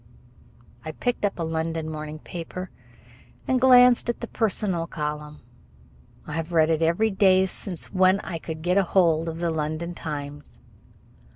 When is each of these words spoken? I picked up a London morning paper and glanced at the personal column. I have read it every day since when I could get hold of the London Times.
I 0.83 0.93
picked 0.93 1.23
up 1.25 1.37
a 1.37 1.43
London 1.43 1.87
morning 1.87 2.17
paper 2.17 2.71
and 3.47 3.61
glanced 3.61 4.09
at 4.09 4.19
the 4.19 4.25
personal 4.27 4.87
column. 4.87 5.41
I 6.25 6.33
have 6.33 6.53
read 6.53 6.71
it 6.71 6.81
every 6.81 7.11
day 7.11 7.45
since 7.45 7.93
when 7.93 8.19
I 8.21 8.39
could 8.39 8.63
get 8.63 8.77
hold 8.77 9.29
of 9.29 9.37
the 9.37 9.51
London 9.51 9.93
Times. 9.93 10.57